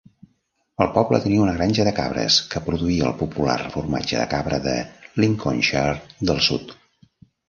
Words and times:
El 0.83 0.87
poble 0.93 1.17
tenia 1.25 1.41
una 1.41 1.51
granja 1.57 1.83
de 1.87 1.91
cabres 1.99 2.37
que 2.53 2.61
produïa 2.69 3.05
el 3.09 3.13
popular 3.19 3.57
formatge 3.73 4.17
de 4.21 4.23
cabra 4.31 4.59
de 4.65 4.73
Lincolnshire 5.25 5.93
del 6.31 6.41
sud. 6.47 6.75